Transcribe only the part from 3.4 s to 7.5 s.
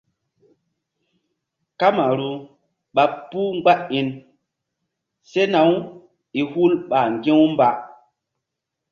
mgba iŋ sena-u i hul ɓa ŋgi̧-u